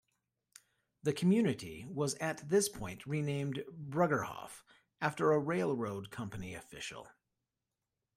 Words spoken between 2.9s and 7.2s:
renamed Bruggerhoff, after a railroad company official.